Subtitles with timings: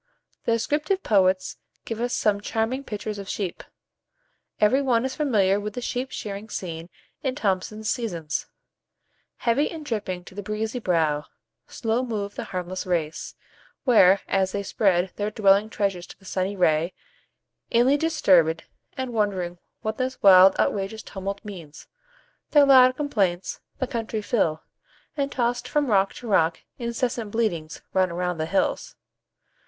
[0.45, 3.63] The descriptive poets give us some charming pictures of sheep.
[4.59, 6.89] Every one is familiar with the sheep shearing scene
[7.21, 8.47] in Thomson's "Seasons:"
[9.35, 11.25] "Heavy and dripping, to the breezy brow
[11.67, 13.35] Slow move the harmless race;
[13.83, 16.95] where, as they spread Their dwelling treasures to the sunny ray,
[17.69, 18.63] Inly disturb'd,
[18.97, 21.85] and wond'ring what this wild Outrageous tumult means,
[22.49, 24.63] their loud complaints The country fill;
[25.15, 28.95] and, toss'd from rock to rock, Incessant bleatings run around the hills."